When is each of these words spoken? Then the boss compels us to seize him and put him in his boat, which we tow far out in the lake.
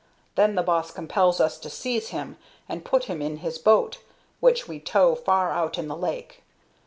Then 0.33 0.55
the 0.55 0.63
boss 0.63 0.89
compels 0.89 1.39
us 1.39 1.59
to 1.59 1.69
seize 1.69 2.07
him 2.07 2.39
and 2.67 2.83
put 2.83 3.03
him 3.03 3.21
in 3.21 3.37
his 3.37 3.59
boat, 3.59 3.99
which 4.39 4.67
we 4.67 4.79
tow 4.79 5.13
far 5.13 5.51
out 5.51 5.77
in 5.77 5.89
the 5.89 5.95
lake. 5.95 6.41